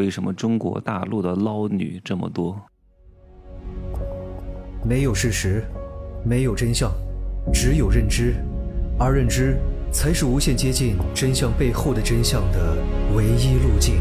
[0.00, 2.58] 为什么中国大陆的捞女这么多？
[4.82, 5.62] 没有事实，
[6.24, 6.90] 没有真相，
[7.52, 8.34] 只有认知，
[8.98, 9.58] 而认知
[9.92, 12.78] 才是无限接近真相背后的真相的
[13.14, 14.00] 唯一路径。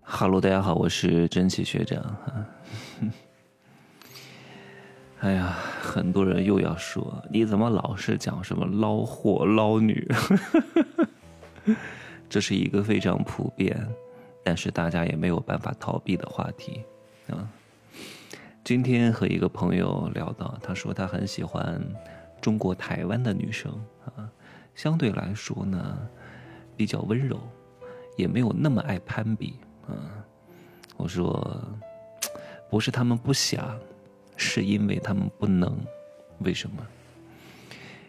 [0.00, 2.00] 哈喽，大家好，我是真奇学长。
[5.18, 10.06] 哎呀，很多人又要说，你怎么老是讲什么捞货捞女？
[12.28, 13.88] 这是一个非常普遍，
[14.44, 16.84] 但是大家也没有办法逃避的话题
[17.28, 17.48] 啊。
[18.64, 21.80] 今天和一个朋友聊到，他说他很喜欢
[22.40, 23.72] 中国台湾的女生
[24.04, 24.28] 啊，
[24.74, 25.96] 相对来说呢
[26.76, 27.38] 比较温柔，
[28.16, 29.54] 也没有那么爱攀比
[29.86, 29.94] 啊。
[30.96, 31.62] 我说
[32.68, 33.78] 不是他们不想，
[34.36, 35.78] 是因为他们不能。
[36.40, 36.84] 为什么？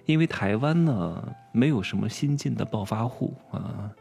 [0.06, 3.92] 因为台湾呢没有什么新进的暴发户啊。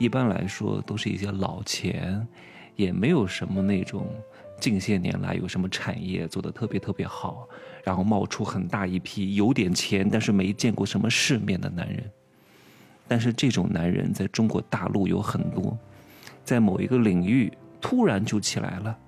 [0.00, 2.26] 一般来说都是一些老钱，
[2.74, 4.06] 也没有什么那种
[4.58, 7.46] 近些年来有什么产业做的特别特别好，
[7.84, 12.02] 然后冒出很大一批有点钱但是没见过什么世面的男人。
[13.06, 15.76] 但是这种男人在中国大陆有很多，
[16.42, 18.98] 在某一个领域突然就起来了，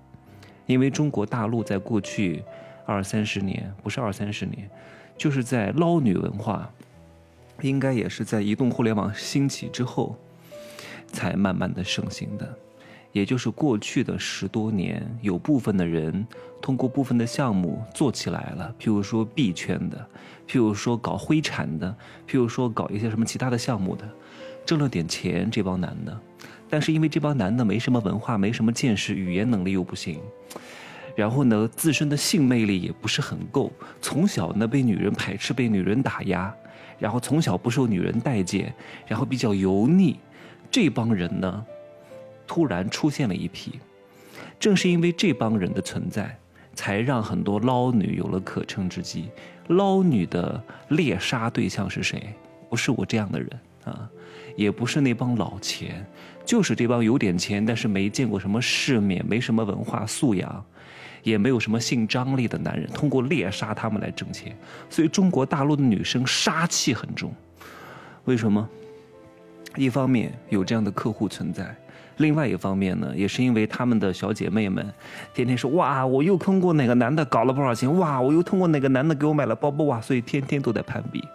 [0.67, 2.45] 因为中国大陆在过去
[2.85, 4.69] 二三十年，不是二三十年，
[5.17, 6.71] 就是在捞女文化，
[7.63, 10.15] 应该也是在移动互联网兴起之后。
[11.23, 12.59] 才慢慢的盛行的，
[13.13, 16.27] 也就是过去的十多年，有部分的人
[16.61, 19.97] 通过部分的项目做起来了，譬如说币圈的，
[20.49, 21.95] 譬如说搞灰产的，
[22.29, 24.05] 譬如说搞一些什么其他的项目的，
[24.67, 26.21] 挣了点钱，这帮男的，
[26.69, 30.19] 但是因为这帮男的没什么文化，没什么见识，语言能力又不行，
[31.15, 33.71] 然后呢，自身的性魅力也不是很够，
[34.01, 36.53] 从小呢被女人排斥，被女人打压，
[36.99, 38.75] 然后从小不受女人待见，
[39.07, 40.19] 然后比较油腻。
[40.73, 41.65] 这帮人呢，
[42.47, 43.79] 突然出现了一批，
[44.59, 46.35] 正是因为这帮人的存在，
[46.75, 49.29] 才让很多捞女有了可乘之机。
[49.69, 52.35] 捞女的猎杀对象是谁？
[52.71, 53.51] 不是我这样的人
[53.85, 54.09] 啊，
[54.57, 56.05] 也不是那帮老钱，
[56.43, 60.65] 就是这帮有点钱但是没见过什么世面、没什么文化素养，
[61.23, 64.57] 也没有什么性张力的男人，通过猎杀他们来挣钱。
[64.89, 67.31] 所以中国大陆的女生杀气很重，
[68.25, 68.67] 为什么？
[69.77, 71.75] 一方面有这样的客户存在。
[72.19, 74.87] 另外一方面呢，也是因为他们的小姐妹们，
[75.35, 81.27] 天天说哇，我又坑过哪个男的搞了不少钱，哇，我又通过哪个男的给我买了包包哇，所以天天都在攀比。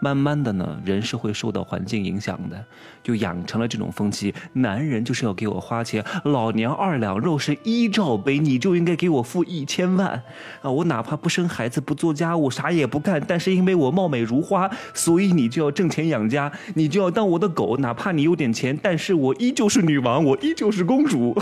[0.00, 2.64] 慢慢的呢，人是会受到环境影响的，
[3.02, 10.22] 就养成了这种风气：男人就是要给我花钱，老娘二两肉是一罩杯，你就应该给我付一千万
[10.62, 10.70] 啊！
[10.70, 20.24] 我哪怕不生孩子，不做家务，啥也不干，但是因为我貌美如花，所以你就要挣钱养家，你就要当我的狗，哪怕你有点钱，但是我依旧是女王。
[20.24, 21.38] 我依旧是公主，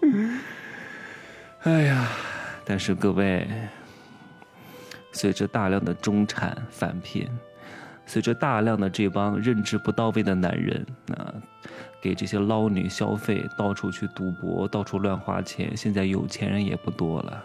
[1.64, 2.08] 哎呀！
[2.64, 3.48] 但是各位，
[5.18, 7.28] 随着大量的中产返贫，
[8.06, 10.86] 随着大量的这帮认知不到位的男人
[11.16, 11.34] 啊，
[12.00, 17.44] 给这些捞女消费，到处去赌博，到处乱花钱，现在有钱人也不多了，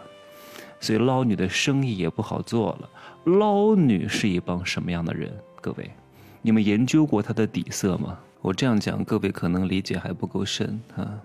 [0.78, 2.88] 所以捞女的生意也不好做了。
[3.24, 5.32] 捞女是一帮什么样的人？
[5.60, 5.90] 各位，
[6.42, 8.16] 你们研究过她的底色吗？
[8.40, 11.18] 我这样讲，各位可能理解还不够深啊。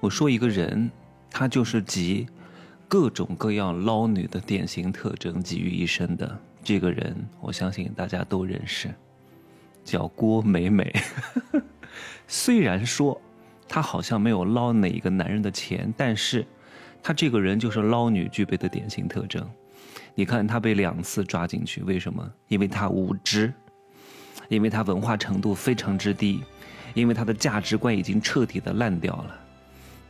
[0.00, 0.90] 我说一个人，
[1.30, 2.26] 他就是集
[2.94, 8.88] 各种各样捞女的典型特征集于一身的这个人，我相信大家都认识，
[9.82, 10.94] 叫郭美美。
[12.28, 13.20] 虽然说
[13.68, 16.46] 她好像没有捞哪一个男人的钱，但是
[17.02, 19.44] 她这个人就是捞女具备的典型特征。
[20.14, 22.32] 你看她被两次抓进去，为什么？
[22.46, 23.52] 因为她无知。
[24.48, 26.44] 因为她文化程度非常之低，
[26.94, 29.40] 因为她的价值观已经彻底的烂掉了，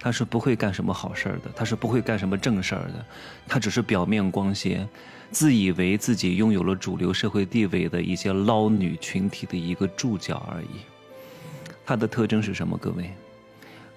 [0.04, 3.02] 他是不会干什么好事儿的，他是不会干什么正事儿的，
[3.48, 4.86] 他只是表面光鲜，
[5.30, 10.82] 自以为自己拥有了主流社会地位的一些捞女群体的一个注脚而已。
[11.86, 12.76] 他的特征是什么？
[12.76, 13.10] 各位，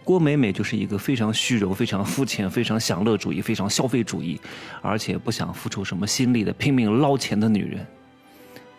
[0.06, 4.40] 郭美美就是一个非常虚荣、非常肤浅、非常享乐主义、非常消费主义，
[4.82, 7.86] 而且不想付出什么心力的拼命捞钱的女人。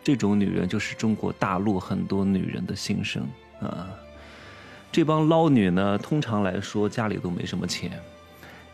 [0.03, 3.29] 这种女人就是中国大陆很多女人的心声
[3.61, 3.87] 啊！
[4.91, 7.93] 这帮捞女呢，通常来说家里都没什么钱，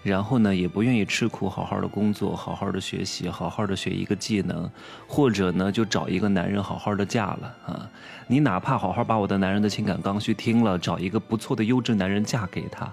[0.02, 4.70] 然后呢也不愿意吃苦，好好的工作，好好的学习，好好的学一个技能，
[5.06, 7.90] 或者呢就找一个男人好好的嫁了啊！
[8.26, 12.90] 你哪怕好好把我的男人的情感刚需听了，找一个不错的优质男人嫁给他，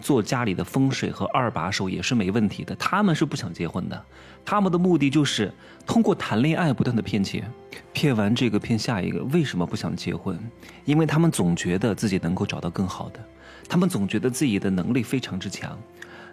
[0.00, 2.74] 做家里的风水和二把手也是没问题的。
[2.76, 4.04] 他们是不想结婚的，
[4.44, 5.52] 他们的目的就是
[5.86, 7.50] 通过谈恋爱不断的骗钱，
[7.92, 9.22] 骗完这个骗下一个。
[9.24, 10.38] 为什么不想结婚？
[10.84, 13.20] 因为他们总觉得自己能够找到更好的，
[13.68, 15.78] 他们总觉得自己的能力非常之强。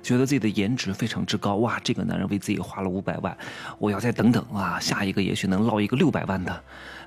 [0.02, 1.80] 觉得自己的颜值非常之高，哇！
[1.84, 3.36] 这个男人为自己花了五百万，
[3.78, 6.52] 我要再等等啊，下一个也许能捞一个六百万的，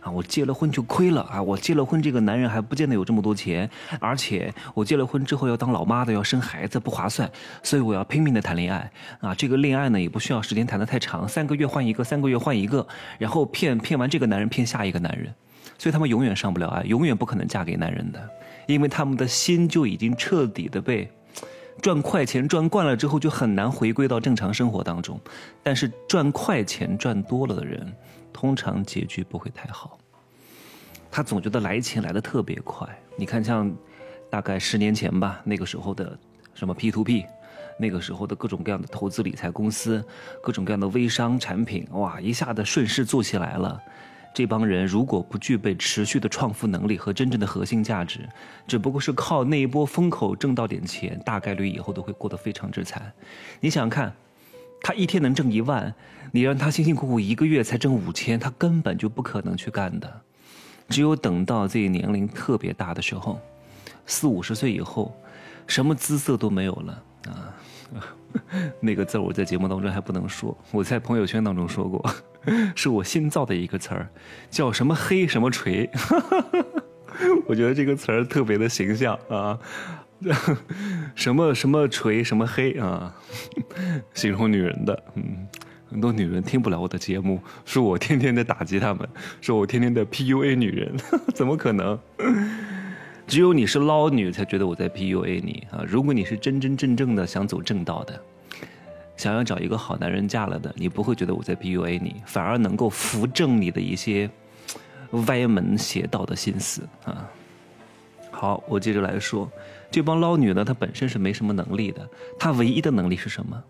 [0.00, 0.10] 啊！
[0.10, 1.42] 我结了婚就亏了啊！
[1.42, 3.68] 我结了婚，这个男人还不见得有这么多钱，
[4.00, 7.30] 而且我结了婚之后要当老妈的，要生孩子，不划算，
[7.62, 9.34] 所以我要拼命的谈恋爱啊！
[9.34, 12.86] 这个恋爱呢也不需要时间谈得太长，三个月换一个，三个月换一个，
[13.18, 15.34] 然后骗骗完这个男人，骗下一个男人，
[15.78, 18.28] 所以他们永远上不了岸，永远不可能嫁给男人的，
[18.66, 21.10] 因为他们的心就已经彻底的被。
[21.82, 25.20] 赚快钱赚惯了之后，就很难回归到正常生活当中。
[25.62, 27.92] 但是赚快钱赚多了的人，
[28.32, 29.98] 通常结局不会太好。
[31.10, 32.88] 他总觉得来钱来的特别快。
[33.16, 33.72] 你看，像
[34.30, 36.18] 大概十年前吧，那个时候的
[36.54, 37.24] 什么 P to P，
[37.78, 40.04] 那个时候的各种各样的投资理财公司，
[40.42, 43.80] 各种各样的微商产品，哇，一下子顺势做起来了。
[44.34, 48.28] 这帮人如果不具备持续的创富能力和真正的核心价值，
[48.66, 53.12] 只不过是靠那一波风口挣到点钱，大概率以后都会过得非常之惨。
[53.60, 54.12] 你想想看，
[54.82, 55.94] 他一天能挣一万，
[56.32, 60.20] 你让他辛辛苦苦一个月才挣五千，他根本就不可能去干的。
[60.88, 63.40] 只有等到自己年龄特别大的时候，
[64.04, 65.14] 四五十岁以后，
[65.68, 67.54] 什么姿色都没有了啊。
[68.80, 72.04] 那个字我在节目当中还不能说，我在朋友圈当中说过，
[72.74, 74.08] 是我新造的一个词儿，
[74.50, 75.88] 叫什么黑什么锤，
[77.46, 79.58] 我觉得这个词儿特别的形象啊，
[81.14, 83.14] 什么什么锤什么黑啊，
[84.14, 85.46] 形容女人的，嗯，
[85.88, 89.08] 很多女人听不了我的节目，说我天天的打击她们，
[89.40, 90.94] 说我天天的 PUA 女人，
[91.34, 91.98] 怎么可能？
[93.26, 95.82] 只有你是捞女才觉得我在 PUA 你啊！
[95.86, 98.20] 如果你是真真正正的想走正道的，
[99.16, 104.30] 想要找一个好男人嫁了的，你不会觉得我在 PUA 你，反而能够扶正你的一些
[105.26, 107.28] 歪门邪道的心思啊！
[108.30, 109.50] 好，我接着来说，
[109.90, 113.62] 这帮捞女呢，她本身是没什么能力的，她唯一的能力是什么？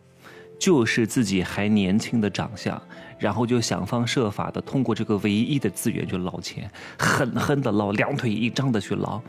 [0.59, 2.81] 就是自己还年轻的长相，
[3.19, 9.21] 然后就想方设法的通过这个唯一的资源去捞钱，狠狠的捞，两腿一张的去捞。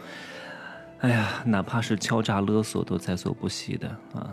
[0.99, 4.29] 哎呀，哪怕是敲诈勒索都在所不惜的啊！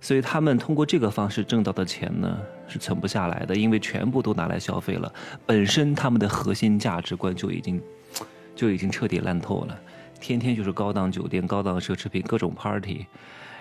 [0.00, 2.38] 所以他们通过这个方式挣到的钱呢，
[2.68, 5.12] 是存不下来的，因为全部都拿来消费了。
[5.46, 7.80] 本身他们的核心价值观就已经
[8.54, 9.76] 就已经彻底烂透了，
[10.20, 13.06] 天天就是高档酒店、高档奢侈品、各种 party。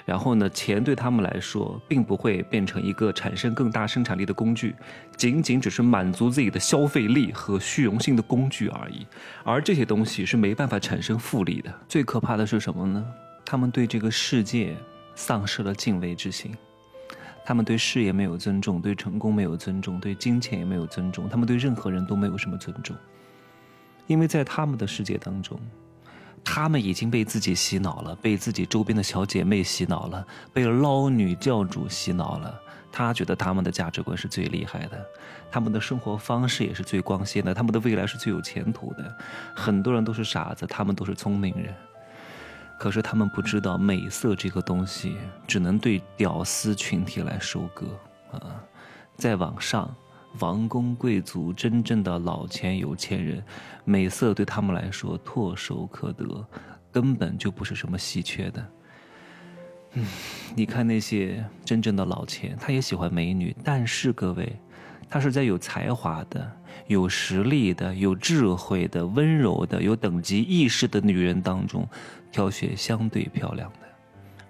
[0.06, 4.76] 然后呢，钱对他们来说，并不会变成一个产生更大生产力的工具，
[5.18, 9.08] 仅仅只是满足自己的消费力和虚荣心的工具而已。
[9.44, 11.74] 而这些东西是没办法产生复利的。
[11.90, 13.04] 最可怕的是什么呢？
[13.44, 14.76] 他们对这个世界
[15.16, 16.56] 丧失了敬畏之心，
[17.44, 22.96] 他们对事业没有尊重，对成功没有尊重，对金钱也没有尊重，他们对任何人都没有什么尊重，
[24.06, 25.60] 因为在他们的世界当中。
[26.44, 32.62] 他们已经被自己洗脑了，被自己周边的小姐妹洗脑了，被捞女教主洗脑了。
[32.92, 35.06] 他觉得他们的价值观是最厉害的，
[35.52, 39.18] 他们的生活方式也是最光鲜的，他们的未来是最有前途的。
[39.54, 41.74] 很多人都是傻子，他们都是聪明人。
[42.78, 47.86] 可是他们不知道，美色这个东西只能对屌丝群体来收割
[48.32, 48.64] 啊，
[49.18, 49.94] 在网上。
[50.40, 53.44] 王公贵族，真正的老钱有钱人，
[53.84, 56.46] 美色对他们来说唾手可得，
[56.92, 58.66] 根本就不是什么稀缺的。
[59.94, 60.06] 嗯，
[60.56, 64.60] 你看那些真正的老钱，他也喜欢美女，但是各位，
[65.10, 66.52] 他是在有才华的、
[66.88, 71.88] 有实力的、有智慧的、温柔的、有等级意识的女人当中，
[72.32, 73.80] 挑选相对漂亮的。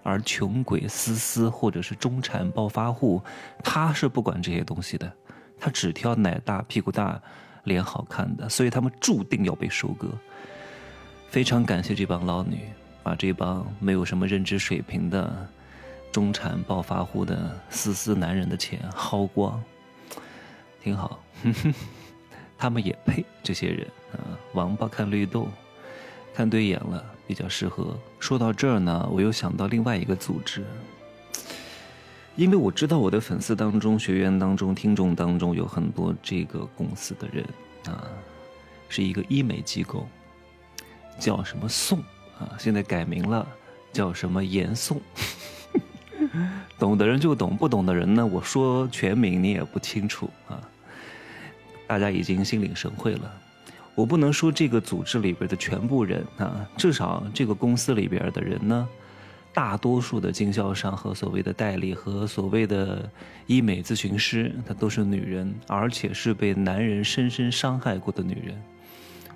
[0.01, 3.21] 而穷鬼思思或者是中产暴发户，
[3.63, 5.11] 他是不管这些东西的。
[5.59, 7.21] 他只挑奶大、屁股大、
[7.63, 10.07] 脸好看的，所以他们注定要被收割。
[11.29, 12.59] 非常感谢这帮捞女，
[13.03, 15.47] 把这帮没有什么认知水平的
[16.11, 19.61] 中产暴发户的丝丝男人的钱薅光，
[20.81, 21.21] 挺好。
[22.57, 24.39] 他们也配这些人啊！
[24.53, 25.49] 王八看绿豆，
[26.33, 27.99] 看对眼了，比较适合。
[28.17, 30.63] 说到这儿呢，我又想到另外一个组织。
[32.35, 37.45] 因为我知道我的粉丝当中、学员当中、听众当中有很多这个公司的人
[37.85, 38.03] 啊，
[38.89, 40.05] 是一个医美机构，
[41.17, 41.99] 叫什么宋
[42.37, 43.47] 啊，现在改名了，
[43.93, 45.01] 叫什么严宋。
[46.77, 50.59] 懂的人就懂，不懂的人呢，我说全名你也不清楚啊。
[51.87, 53.33] 大家已经心领神会了。
[53.93, 58.85] 我不能说这个组织里边的全部人啊，至少这个公司里边的人呢。
[59.55, 63.09] 大多数的经销商和所谓的代理和所谓的
[63.47, 68.61] 医美咨询师，她都是女人，而且是被男人深深伤害过的女人。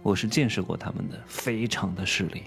[0.04, 2.44] 我是见识过他们的，非常的势利，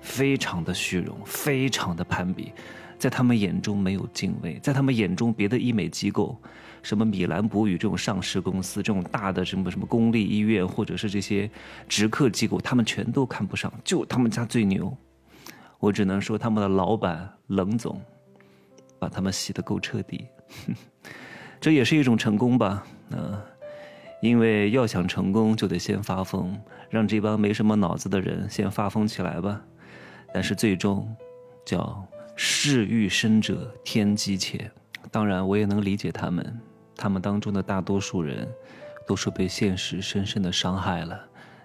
[0.00, 2.52] 非常的虚荣，非常的攀比，
[2.98, 6.40] 在他们眼中没有敬畏，在他们眼中，别的医美机构，
[6.82, 11.50] 什么米兰博宇这种上市公司，这种大的什么什么公立医院，或者是这些
[11.86, 14.96] 直客机构，他们全都看不上，就他们家最牛。
[15.82, 18.00] 我只能说，他们的老板冷总，
[19.00, 20.28] 把他们洗得够彻底，
[21.60, 22.86] 这也是一种成功吧？
[23.10, 23.36] 嗯，
[24.20, 26.56] 因为要想成功，就得先发疯，
[26.88, 29.60] 让这帮没什么脑子的人先发疯起来吧。
[30.32, 31.12] 但是最终，
[31.66, 34.70] 叫事欲深者天机切。
[35.10, 36.60] 当然，我也能理解他们，
[36.96, 38.48] 他们当中的大多数人，
[39.04, 41.20] 都是被现实深深的伤害了，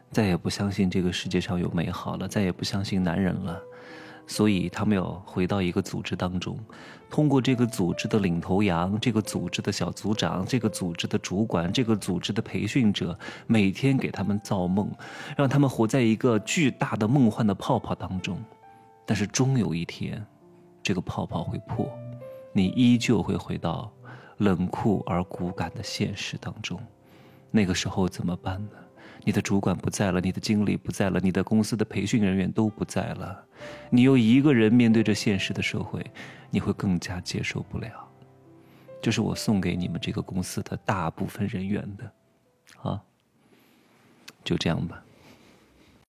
[0.09, 3.61] 再也不相信这个世界上有美好了，再也不相信男人了。
[4.27, 6.59] 所以他们要回到一个组织当中，
[7.09, 13.17] 通过这个组织的领头羊、这个组织的小组长、这个组织的主管、这个组织的培训者，
[13.47, 14.91] 每天给他们造梦，
[15.37, 18.37] 让他们活在一个巨大的梦幻的泡泡当中。
[19.05, 20.21] 但是终有一天，
[20.83, 21.89] 这个泡泡会破，
[22.51, 23.89] 你依旧会回到
[24.39, 26.77] 冷酷而骨感的现实当中。
[27.49, 28.71] 那个时候怎么办呢？
[29.23, 33.43] 你的主管不在了，你的经理不在了，你的公司的培训人员都不在了，
[33.89, 36.05] 你又一个人面对着现实的社会，
[36.49, 38.07] 你会更加接受不了。
[39.01, 42.11] 这是我送给你们这个公司的大部分人员的，
[42.81, 43.01] 啊，
[44.43, 45.03] 就这样吧。